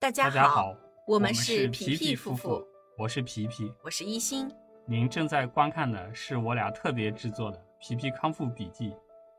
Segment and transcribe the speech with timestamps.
[0.00, 0.76] 大家好，
[1.08, 2.64] 我们是皮皮夫妇，
[2.96, 3.74] 我是皮皮。
[3.82, 4.48] 我是一心。
[4.86, 8.90] 您正在观看的是我俩特别制作的《皮皮康复笔记》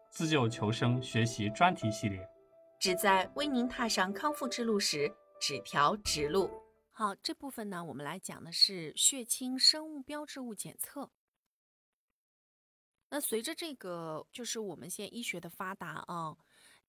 [0.09, 2.29] 自救求生学习专题系列。
[2.77, 5.09] 旨在为您踏上康复之路时
[5.39, 6.51] 指条直路。
[6.91, 11.09] 好，这部分呢，我们来讲的是血清生物标志物检测。
[13.09, 16.35] 那随着这个，就是我们现在医学的发达啊，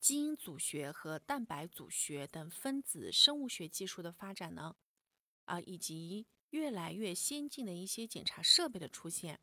[0.00, 4.74] 基因组学和蛋白组学等分子生物学技术的发展呢，
[5.44, 9.38] 啊，以及越来越先进的一些检查设备的出现，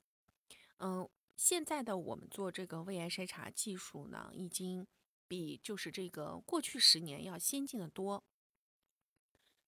[0.77, 4.87] 嗯，现在的我们做这个胃癌筛查技术呢，已经
[5.27, 8.23] 比就是这个过去十年要先进的多。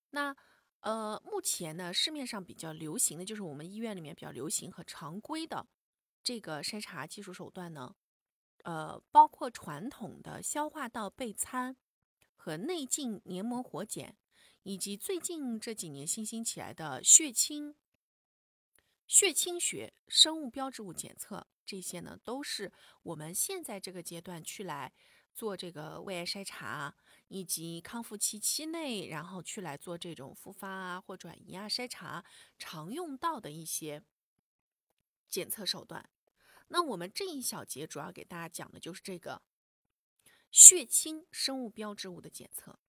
[0.10, 0.35] 那
[0.80, 5.68] 呃，目前呢，市面上比较流行的就是我们医院里面比较流行和常规的
[6.24, 7.96] 这个筛查技术手段呢，
[8.63, 11.76] 呃，包括传统的消化道钡餐
[12.36, 14.16] 和内镜黏膜活检，
[14.63, 17.76] 以及最近这几年新兴起来的血清、
[19.07, 22.71] 血清学生物标志物检测，这些呢，都是
[23.04, 24.91] 我们现在这个阶段去来
[25.34, 26.96] 做这个胃癌筛查。
[27.32, 32.26] 以及康复期期内，然后去来做这种复发啊或转移啊筛查
[32.57, 34.02] 常用到的一些
[35.30, 36.10] 检测手段。
[36.70, 39.41] 那我们这一小节主要给大家讲的就是这个
[40.49, 42.79] 血清生物标志物的检测。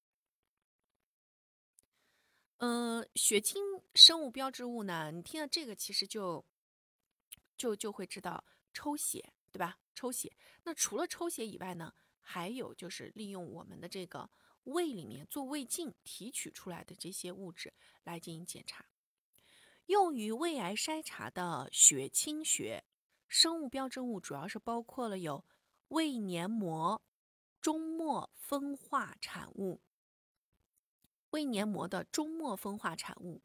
[2.58, 3.62] 嗯，血清
[3.94, 6.46] 生物标志物呢，你听到这个其实就
[7.56, 9.80] 就就会知道抽血，对吧？
[9.94, 10.36] 抽血。
[10.62, 11.92] 那除了抽血以外呢？
[12.22, 14.30] 还有就是利用我们的这个
[14.62, 18.86] 胃里面做胃镜提取出来的这些物质来进行检查。
[19.86, 22.84] 用于胃癌筛查的血清学
[23.30, 25.44] 生物标志物主要是包括了有
[25.86, 27.00] 胃黏膜
[27.60, 29.80] 终末分化产物、
[31.30, 33.40] 胃黏膜的终末分化产物，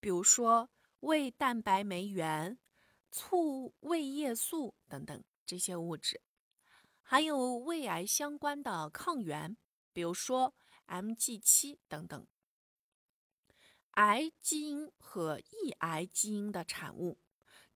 [0.00, 0.68] 比如说
[1.00, 2.58] 胃蛋白酶原、
[3.10, 6.20] 促胃液素等等这些物质。
[7.00, 9.56] 还有胃癌相关的抗原，
[9.94, 10.54] 比如说
[10.88, 12.26] MG7 等等，
[13.92, 17.16] 癌基因和抑癌基因的产物，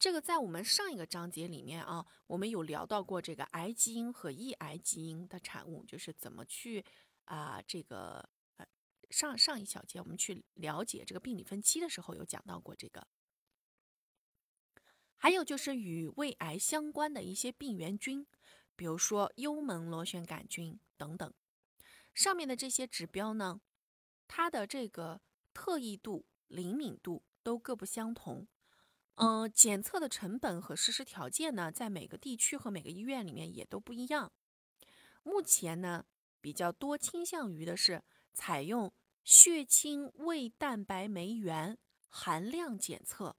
[0.00, 6.82] 这个在我们上一个章节里面啊，我们有聊到过这个癌基因和抑癌基因的产物，就是怎么去
[7.26, 8.66] 啊这个呃
[9.10, 13.06] 上上一小节我们去了解这个病理分期的时候有讲到过这个，
[15.18, 18.26] 还有就是与胃癌相关的一些病原菌。
[18.74, 21.30] 比如说幽门螺旋杆菌等等，
[22.14, 23.60] 上面的这些指标呢，
[24.26, 25.20] 它的这个
[25.52, 28.48] 特异度、灵敏度都各不相同。
[29.22, 34.32] 嗯，检测的成本和实施条件呢，在每个地区和每个医院里面也都不一样。
[35.22, 36.06] 目前呢，
[36.40, 38.90] 比较多倾向于的是采用
[39.22, 41.76] 血清胃蛋白酶原
[42.08, 43.36] 含量检测，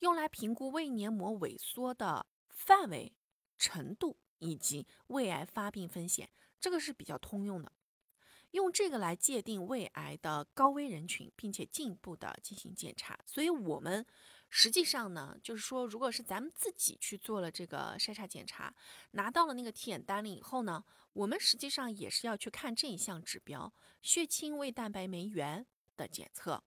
[0.00, 3.14] 用来评估胃黏膜萎缩的范围。
[3.62, 7.70] 程度以及胃癌发病风险，这个是比较通用的，
[8.52, 13.18] 用这个来界定胃癌的高危人群，并且进一步的进行检查。
[13.26, 14.04] 所以，我们
[14.48, 18.74] 实际上呢，就是说，如果是咱们自己去做了这个筛查检查，
[19.12, 23.72] 拿到了那个体检单了以后呢，我们实际上也是要去看这一项指标——
[24.02, 26.64] 血清胃蛋白酶原的检测。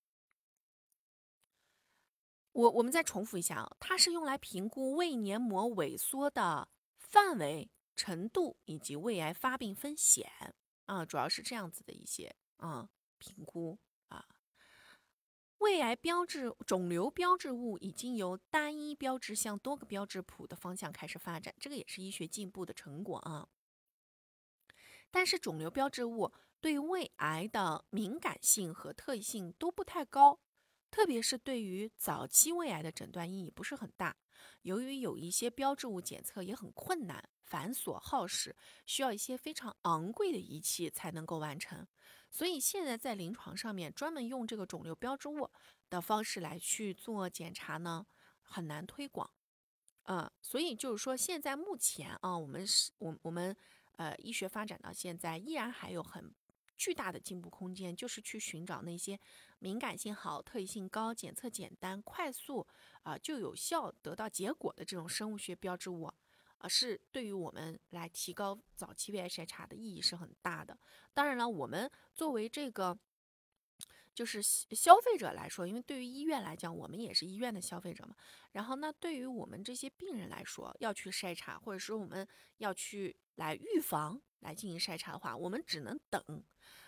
[2.52, 6.70] 我我们再重复一下啊，它是用来评估胃黏膜萎缩的。
[6.96, 10.56] 范围、程度以及胃癌发病风险
[10.86, 13.80] 啊，主要是这样子的一些啊评估
[14.10, 14.26] 啊。
[15.60, 23.48] 胃癌标志、肿瘤标志物已经由单一标志向多个标志谱的方向开始发展，这个也是医学进步的成果啊。
[25.10, 30.42] 但是肿瘤标志物对胃癌的敏感性和特异性都不太高，
[30.92, 34.18] 特别是对于早期胃癌的诊断意义不是很大。
[34.64, 38.56] 由于有一些标志物检测也很困难、繁琐耗时，
[38.88, 41.88] 需要一些非常昂贵的仪器才能够完成，
[42.32, 45.48] 所以现在在临床上面专门用这个肿瘤标志物
[45.88, 48.08] 的方式来去做检查呢，
[48.42, 49.30] 很难推广。
[50.06, 53.56] 嗯，所以就是说，现在目前啊，我们是，我我们
[53.98, 56.34] 呃，医学发展到现在，依然还有很
[56.76, 59.20] 巨大的进步空间，就是去寻找那些
[59.60, 62.66] 敏感性好、特异性高、检测简单、快速。
[63.04, 66.10] 啊，就有效得到结果的这种生物学标志物，
[66.64, 70.80] 啊，是对于我们来提高早期胃癌筛查的意义是很大的。
[71.14, 72.98] 当然了，我们作为这个
[74.16, 78.16] 就是消费者来说，因为对于医院来讲，我们也是医院的消费者嘛。
[78.54, 82.26] 然后，那对于我们这些病人来说，要去筛查，或者说我们
[82.60, 86.24] 要去来预防来进行筛查的话，我们只能等。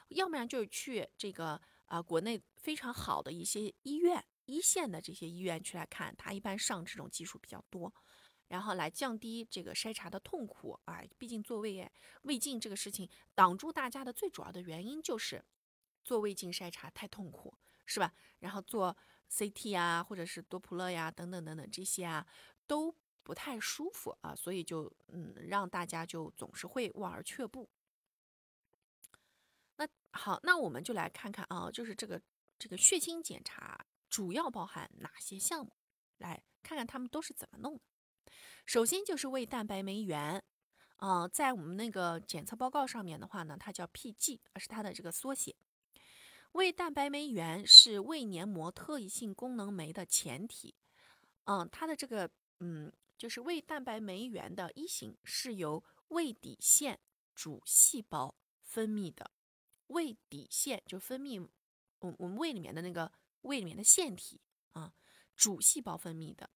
[0.08, 7.94] 要不然就是去这个啊、国内非常好的一些医院，一线的这些医院去来看，它一般上这种技术比较多，
[8.48, 11.02] 然后来降低这个筛查的痛苦啊。
[11.18, 11.92] 毕竟做胃癌
[12.24, 15.44] 胃镜这个事情，挡住大家的最主要的原因就是
[16.04, 17.54] 做胃镜筛查太痛苦，
[17.86, 18.14] 是吧？
[18.40, 18.96] 然后做
[19.30, 22.26] CT 啊，或者是多普勒呀，等等等等这些啊，
[22.68, 27.70] 都不太舒服啊，所以就嗯，让大家就总是会望而却步。
[29.78, 32.22] 那好，那我们就来看看啊，就是这个
[32.60, 35.76] 这个血清检查主要包含哪些项目，
[36.20, 37.82] 来看看他们都是怎么弄的。
[38.66, 40.44] 首先就是胃蛋白酶原，
[40.98, 45.56] 呃，在我们那个检测报告上面的话呢，它叫 PG，是它的这个缩写。
[46.54, 50.74] 胃蛋白酶原是胃黏膜特异性功能酶的前体，
[51.44, 56.98] 嗯，它的这个嗯，就是胃蛋白酶原的一型是由胃底腺
[57.34, 59.30] 主细胞分泌的。
[59.88, 61.46] 胃底腺就分泌
[62.00, 63.12] 我我们胃里面的那个
[63.42, 64.40] 胃里面的腺体
[64.72, 64.94] 啊，
[65.36, 66.50] 主细胞分泌的。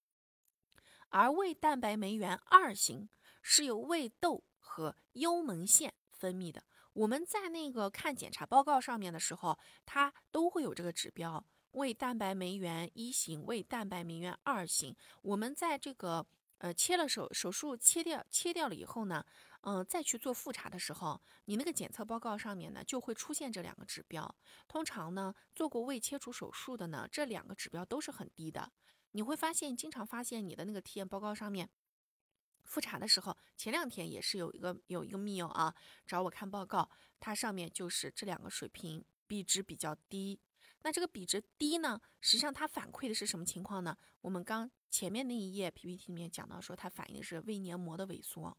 [1.10, 3.10] 而胃蛋白酶原二型
[3.42, 6.64] 是由胃窦和幽门腺分泌的。
[6.94, 14.96] 我们在那个看检查报告上面的时候，它都会有这个指标：胃蛋白酶原一型、胃蛋白酶原二型。
[15.22, 16.26] 我们在这个
[16.58, 19.24] 呃切了手手术切掉切掉了以后呢，
[19.62, 24.34] 嗯，再去做复查的时候，你那个检测报告上面呢就会出现这两个指标。
[24.68, 28.72] 通常呢，做过胃切除手术的呢，这两个指标都是很低的。
[29.12, 31.70] 你会发现，经常发现你的那个体检报告上面，
[32.64, 35.76] 复查的时候，前两天也是有一个有一个密友啊
[36.08, 36.90] 找我看报告，
[37.20, 40.40] 它上面就是这两个水平比值比较低。
[40.84, 43.98] 那这个比值低呢，实际上它反馈的是什么情况呢？
[44.22, 48.58] 我们刚前面那一页 PPT 里面讲到说，它反映的是胃黏膜的萎缩。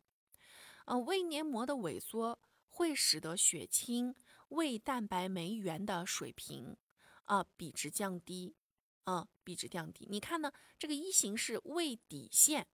[0.91, 4.13] 呃，胃黏膜的萎缩会使得血清
[4.49, 6.77] 胃蛋白酶原的水平
[7.27, 8.57] 啊比值降低。
[9.05, 10.07] 啊，比值降低。
[10.11, 10.53] 你看呢？
[10.79, 12.69] 这个一型是胃底腺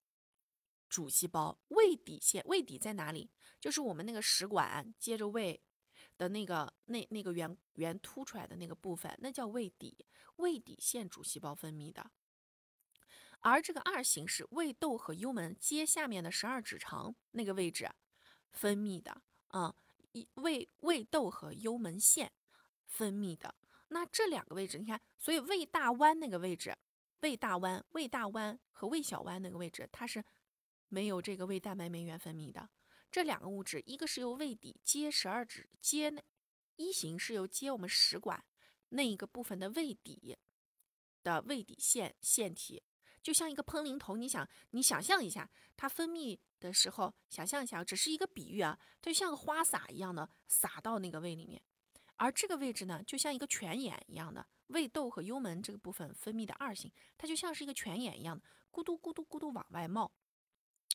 [0.89, 3.29] 主细胞，胃底腺，胃底在哪里？
[3.59, 5.63] 就是我们那个食管接着胃
[6.17, 10.05] 的那个那那个圆圆凸出来的那个部分，那叫胃底，
[10.37, 12.11] 胃底腺主细胞分泌的。
[13.39, 17.89] 而这个二型是胃窦和幽门接下面的十二指肠那个位置
[18.51, 19.75] 分泌的啊，
[20.35, 22.31] 胃胃窦和幽门腺
[22.85, 23.55] 分泌的。
[23.89, 26.75] 那这两个位置，你看，所以胃大弯那个位置，
[27.21, 30.23] 胃大弯、胃大弯和胃小弯那个位置，它是
[30.89, 32.69] 没有这个胃蛋白酶原分泌的。
[33.09, 36.21] 这两个物质，一个是由胃底接十二指接那
[36.75, 38.43] 一型是由接我们食管
[38.89, 40.37] 那一个部分的胃底
[41.23, 42.83] 的胃底腺腺体，
[43.27, 44.15] 就像一个喷淋头。
[44.15, 51.61] 你想，你想象一下，它分泌的时候，想象一下，只是一个比喻啊，它就像个花洒一样的洒到那个胃里面。
[52.15, 60.09] 而这个位置呢，就像一个泉眼一样的，胃窦和幽门这个部分分泌的二型，它就像是一个泉眼一样的，咕嘟咕嘟咕嘟往外冒，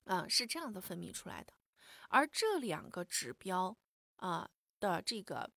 [0.05, 1.53] 啊，是这样的分泌出来的。
[2.09, 3.77] 而这两个指标
[4.17, 4.51] 啊
[4.81, 5.51] 的这个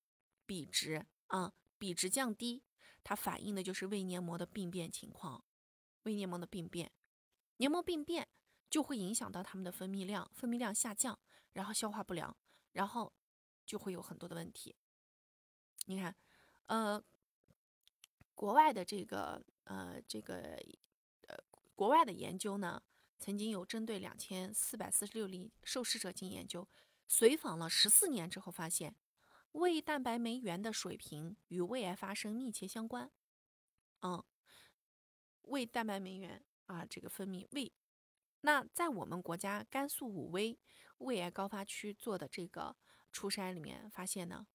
[0.46, 2.62] 比值啊，比值降低，
[3.02, 5.42] 它反映的就是胃黏膜的病变情况。
[6.06, 6.92] 胃黏膜的病变，
[7.58, 8.28] 黏膜病变
[8.70, 11.20] 就会影响到它们的分泌量，分泌量下降，
[11.54, 12.36] 然后消化不良，
[12.72, 13.14] 然后
[13.66, 14.76] 就会有很多的问题。
[15.88, 16.16] 你看，
[16.66, 17.04] 呃，
[18.34, 20.60] 国外的这个呃这个
[21.28, 21.38] 呃
[21.76, 22.82] 国外的研究呢，
[23.20, 26.68] 曾经有针对两千四百四十六例受试者进行研究，
[27.08, 28.96] 随访了十四年之后，发现
[29.54, 33.10] 胃蛋白酶原的水平与胃癌发生密切相关。
[34.02, 34.24] 嗯，
[35.48, 37.72] 胃蛋白酶原啊，这个分泌胃，
[38.42, 40.60] 那在我们国家甘肃武威
[41.00, 42.76] 胃癌高发区做的这个
[43.12, 44.48] 初筛里面发现呢。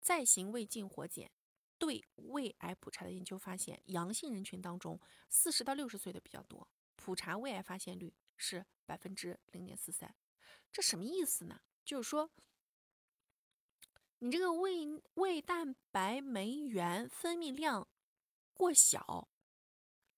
[0.00, 1.30] 再行胃镜活检，
[1.76, 10.14] 对胃癌普查的研究发现，阳性人群当中，四十到六十岁的比较多，普查胃癌发现率是百分之零点四三。
[10.70, 11.60] 这什么意思呢？
[11.84, 12.30] 就是说，
[14.20, 17.88] 你这个胃胃蛋白酶原分泌量
[18.54, 19.28] 过小，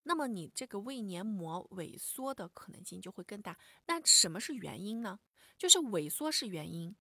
[0.02, 3.59] 那么你这个胃黏膜萎缩的可能性就会更大。
[3.87, 5.21] 那什么是原因呢？
[5.59, 6.97] 就是萎缩是原因，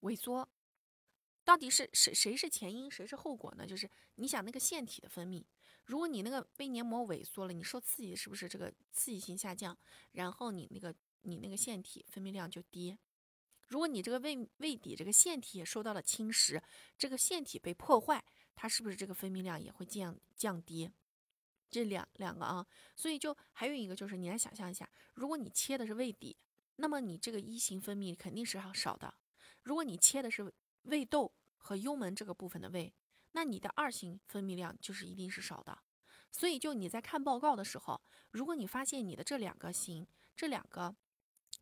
[0.00, 0.48] 萎缩。
[1.44, 3.66] 到底是谁谁是前因，谁是后果呢？
[3.66, 5.44] 就是你想那个腺体的分泌，
[5.84, 9.78] 如果你那个胃黏膜萎缩了，你受刺激是不是这个刺激性下降？
[10.12, 10.92] 然后你那个
[11.22, 12.98] 你那个腺体分泌量就低。
[13.68, 16.60] 如果你这个胃胃底这个腺体也受到了侵蚀，
[16.96, 20.90] 这个腺体被破坏，它是不是这个分泌量也会降降低？
[21.70, 26.36] 这两两个啊，所以就还有一个就是你来想象一下，如果你切的是胃底，
[26.76, 29.14] 那么你这个一型分泌肯定是要少的。
[29.62, 32.92] 如果你切的是胃窦和幽门这个部分的胃，
[33.32, 35.78] 那你的二型分泌量就是一定是少的。
[36.30, 40.06] 所以就你在看报告的时候，如果你发现你的这两个型
[40.36, 40.94] 这两个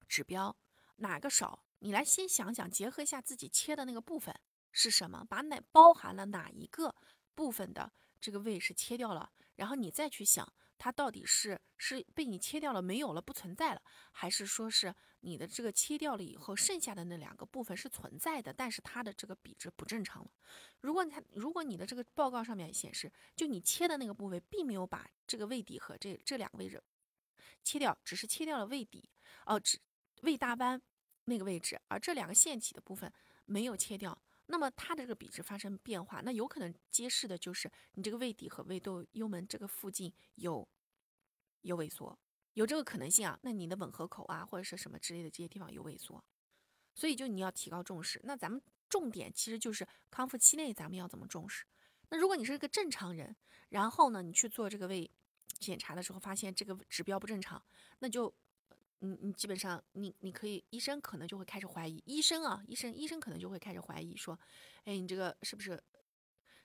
[0.08, 0.54] 指标
[0.96, 4.34] 哪个少，你来先想想，结合一下自己切的那个部分
[4.72, 6.94] 是什么，把哪包含了哪一个
[7.34, 10.52] 部分的这个胃是切掉了，然后你再去想。
[10.76, 20.30] 它到底是是被你切掉了没有了不存在了，还是说是你的这个切掉了以后剩下的那两个部分是存在的，但是它的这个比值不正常了？
[20.80, 26.82] 如果它如果你的这个报告上面显示，就你切的那个部位并没有把这个胃底和这这两个位置
[27.62, 29.08] 切掉，只是切掉了胃底，
[29.46, 29.78] 哦，只
[30.22, 30.82] 胃大弯
[31.26, 33.10] 那个位置，而这两个腺体的部分
[33.46, 34.20] 没有切掉。
[34.46, 40.68] 那么它的这个比值发生变化，那有可能揭示的就是你这个胃底和胃窦幽门这个附近有
[41.62, 42.18] 有萎缩，
[42.52, 43.38] 有这个可能性啊。
[43.42, 46.22] 那你的吻合口啊或者是什么之类的这些地方有萎缩，
[46.94, 48.20] 所以就你要提高重视。
[48.24, 51.64] 那咱们重点其实就是康复期内咱们要怎么重视。
[52.10, 53.34] 那如果你是个正常人，
[53.70, 55.10] 然后呢你去做这个胃
[55.58, 57.64] 检查的时候发现这个指标不正常，
[58.00, 58.34] 那就。
[59.00, 64.38] 你你基本上你你可以医生可能就会开始怀疑医生啊医生医生可能就会开始怀疑说，
[64.84, 65.82] 哎你这个是不是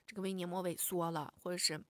[0.06, 1.82] 这个胃黏膜萎缩了，或者是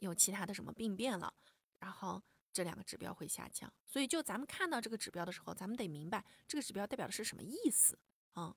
[0.00, 1.32] 有其他的什么病变了，
[1.78, 2.20] 然后
[2.52, 3.72] 这两个指标会下降。
[3.86, 7.98] 所以就咱们看到这个指标的时候，咱们得明白这个指标代表的是什么意思
[8.32, 8.56] 啊。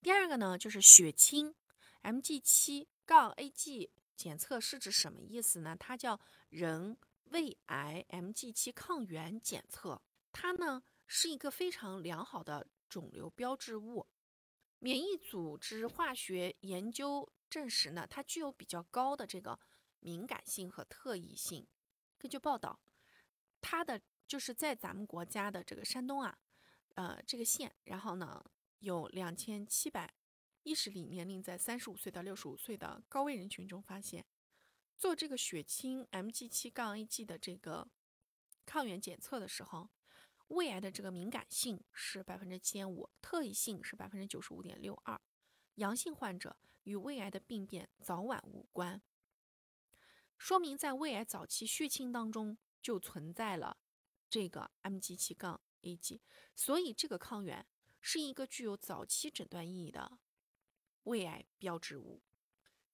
[0.00, 1.54] 第二个呢就是血清
[2.02, 5.74] Mg7 杠 Ag 检测是指什么意思呢？
[5.76, 6.96] 它叫人。
[7.32, 14.06] 胃癌 Mg7 抗原检测，它呢是一个非常良好的肿瘤标志物。
[14.78, 19.58] 免疫组织化学研究证实呢，它具有比较高的这个
[20.00, 21.66] 敏感性和特异性。
[22.18, 22.78] 根据报道，
[23.62, 26.38] 它的就是在咱们国家的这个山东啊，
[26.96, 28.44] 呃这个县，然后呢
[28.80, 30.12] 有两千七百
[30.64, 34.26] 一十例年龄在三十五岁到六十五岁的高危人群中发现。
[35.02, 37.88] 做这个血清 Mg7 杠 Ag 的这个
[38.64, 39.88] 抗原检测的时候，
[40.46, 45.20] 胃癌的这个敏感性是百分之七点五，特异性是百分之九十五点六二，
[45.74, 49.02] 阳性患者与胃癌的病变早晚无关，
[50.38, 53.78] 说明在胃癌早期血清当中就存在了
[54.30, 56.20] 这个 Mg7 杠 Ag，
[56.54, 57.66] 所以这个抗原
[58.00, 60.20] 是一个具有早期诊断意义的
[61.02, 62.22] 胃癌标志物。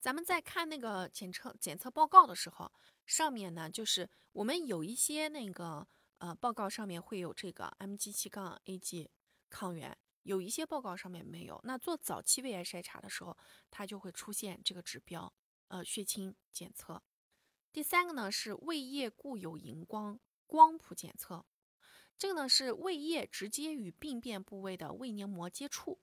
[0.00, 2.72] 咱们在看那个检测检测报告的时候，
[3.04, 5.86] 上面呢就是我们有一些那个
[6.18, 9.08] 呃报告上面会有这个 Mg7 杠 Ag
[9.50, 11.60] 抗原，有一些报告上面没有。
[11.64, 13.36] 那做早期胃癌筛查的时候，
[13.70, 15.32] 它就会出现这个指标，
[15.66, 17.02] 呃血清检测。
[17.72, 21.44] 第三个呢是胃液固有荧光光谱检测，
[22.16, 26.00] 这个呢是胃液直接与病变部位的胃黏膜接触，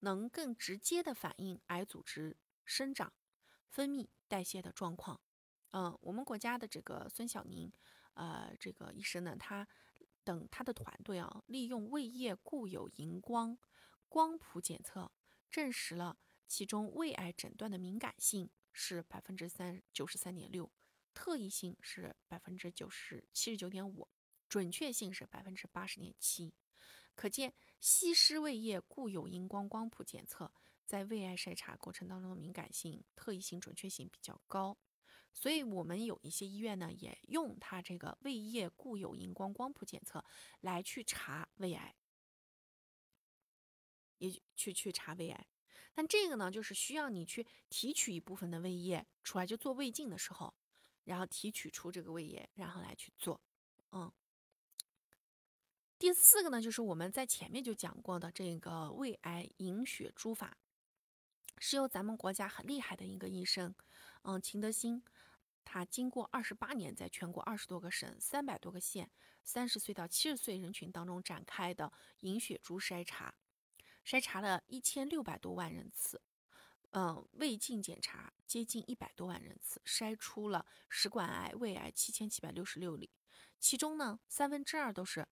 [0.00, 3.12] 能更直接的反映癌组织生长。
[3.70, 5.20] 分泌代谢的状况，
[5.70, 7.72] 嗯，我们国家的这个孙晓宁，
[8.14, 9.66] 呃，这个医生呢，他
[10.24, 13.56] 等他的团队啊，利用胃液固有荧光
[14.08, 15.12] 光谱检测，
[15.48, 20.70] 证实了其中胃癌诊断的敏感性是百分之三九十三点六，
[21.14, 24.08] 特异性是百分之九十七十九点五，
[24.48, 26.52] 准确性是百分之八十点七。
[27.14, 30.52] 可见西施胃液固有荧光光谱检测。
[30.90, 34.76] 在胃癌筛查过程当中的敏感性、特异性、准确性比较高，
[35.32, 40.24] 所以我们有一些医院呢，也用它这个胃液固有荧光光谱检测
[40.62, 41.94] 来去查胃癌，
[44.18, 45.46] 也去去查胃癌。
[45.94, 50.52] 但这个呢，就是需要你去提取一部分的胃液出来，就做胃镜的时候，
[51.04, 53.40] 然后提取出这个胃液，然后来去做。
[53.92, 54.12] 嗯，
[55.96, 60.58] 第四个呢，就是我们在前面就讲过的这个胃癌隐血珠法。
[61.62, 63.74] 是由咱们国家很厉害的一个医生，
[64.22, 65.02] 嗯，秦德兴，
[65.62, 69.10] 他经过二十八年，在全国二十多个省、三百多个县、
[69.44, 73.34] 三十岁到七十岁人群当中展开的隐血珠筛查，
[74.06, 76.22] 筛查了一千六百多万人次，
[76.92, 83.10] 嗯，胃镜检查接近一百多万人次，筛出了食管癌、胃癌七千七百六十六例，
[83.58, 85.28] 其中呢，三分之二都是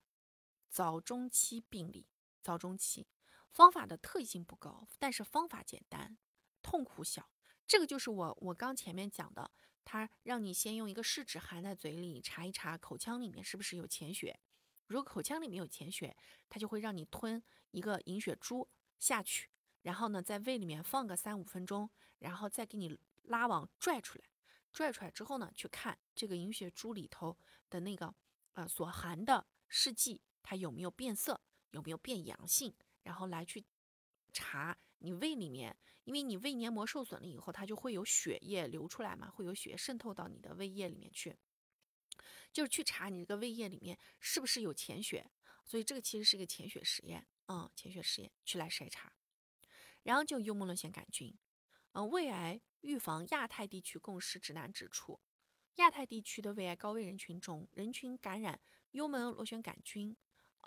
[0.69, 2.07] 早中期病例，
[2.43, 3.07] 早中期。
[3.51, 6.17] 方法的特异性不高，但是方法简单，
[6.63, 7.31] 痛苦小。
[7.67, 9.51] 这个就是我我刚前面讲的，
[9.85, 14.39] 它让你先用一个试纸含在嘴里查一查口腔里面是不是有潜血。
[14.87, 16.17] 如果口腔里面有潜血，
[16.49, 18.67] 它就会让你吞一个银血珠
[18.99, 19.51] 下去，
[19.83, 21.91] 然后呢在胃里面放个三五分钟，
[22.21, 24.25] 然后再给你拉网拽出来。
[24.73, 27.37] 拽出来之后呢，去看这个银血珠里头
[27.69, 28.15] 的那个
[28.53, 31.41] 呃所含的试剂，它有没有变色，
[31.73, 32.75] 有没有变阳性。
[33.09, 33.65] 然后来去
[34.35, 35.75] 查你胃里面，
[36.05, 41.35] 因为你胃黏膜受损了以后，它就会有血液流出来嘛，会有血渗透到你的胃液里面去，
[42.53, 45.31] 就是去查你这个胃液里面是不是有潜血。
[45.65, 49.11] 所以这个其实是一个潜血实验，嗯，潜血实验去来筛查。
[50.03, 51.35] 然后就幽门螺旋杆菌，
[51.93, 55.19] 嗯，胃癌预防亚太地区共识指南指出，
[55.77, 58.61] 亚太地区的胃癌高危人群中，人群感染
[58.91, 60.15] 幽门螺旋杆菌，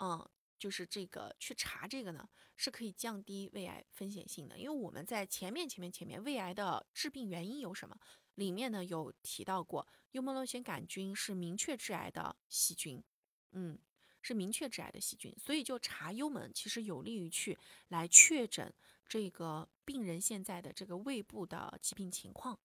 [0.00, 0.28] 嗯。
[0.62, 4.56] 就是这个去查这个呢，是可以降低胃癌风险性的。
[4.56, 7.98] 因为我们在前面前面前面胃癌的致病原因有什么？
[8.36, 13.02] 里面呢有提到过，幽门螺旋杆菌是明确致癌的细菌，
[13.50, 13.76] 嗯，
[14.20, 18.72] 是明确致癌的细菌，所以就查幽门其实有利于去来确诊
[19.08, 22.56] 这个病人现在的这个胃部的疾病情况。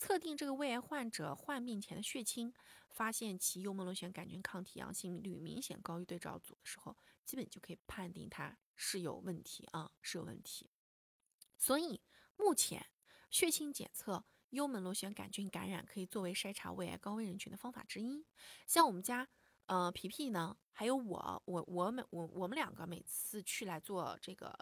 [0.00, 2.54] 测定这个胃癌患者患病前的血清，
[2.88, 10.70] 发现其幽门螺旋杆菌抗体阳性率明显高于对照组的时候，基本就可以判定它是有问题啊，是有问题。
[11.58, 12.00] 所以
[12.38, 12.86] 目前
[13.30, 18.24] 血清检测幽门螺旋杆菌感染可以作为筛查胃癌高危人群的方法之一。
[18.66, 19.28] 像我们家
[19.66, 24.58] 呃皮皮呢，还有我，我我们我我们两个每次去来做这个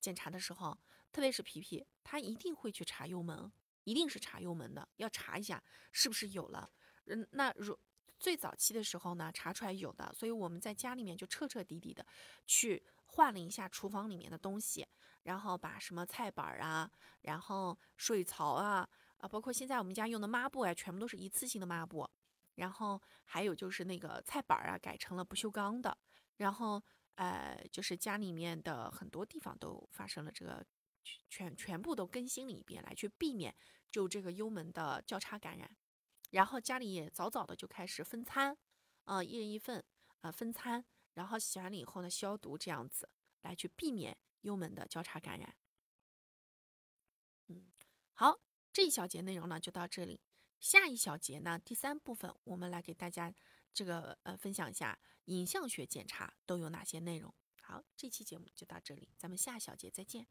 [0.00, 0.78] 检查的时候，
[1.12, 3.52] 特别是皮皮，他一定会去查幽门。
[3.88, 6.70] 一定是查幽门的，要查一下是不是有了。
[7.06, 7.78] 嗯，那如
[8.18, 12.04] 最早期的时候呢，查出来有的，所以我们在家里面就彻彻底底的
[12.46, 14.86] 去换了一下厨房里面的东西，
[15.22, 16.90] 然后把什么菜板啊，
[17.22, 22.06] 然后水槽啊，啊，包括现在我们家用的抹布啊，全部都是一次性的抹布。
[22.56, 25.96] 然后还有就是那个菜板啊，改成了不锈钢的。
[26.36, 26.82] 然后
[27.14, 30.64] 呃，就是家里面的很多地方都发生了这个
[31.28, 33.54] 全全部都更新了一遍，来去避免。
[33.90, 35.74] 就这个幽门的交叉感染，
[36.30, 38.54] 然后家里也早早的就开始分餐，
[39.04, 39.82] 啊，一人一份，
[40.20, 40.84] 啊，分餐，
[41.14, 43.08] 然后洗完了以后呢，消毒这样子
[43.40, 45.56] 来去避免幽门的交叉感染。
[47.46, 47.72] 嗯，
[48.12, 48.38] 好，
[48.74, 50.20] 这一小节内容呢就到这里，
[50.60, 53.34] 下一小节呢第三部分我们来给大家
[53.72, 57.34] 这个呃分享一下影像学检查都有哪些内容。
[57.62, 60.26] 好，这期节目就到这里，咱们下小节再见。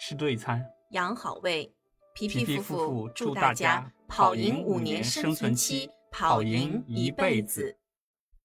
[0.00, 1.70] 吃对餐，养好胃。
[2.14, 7.76] 皮皮夫妇祝大家跑赢五年生存期，跑赢一辈子。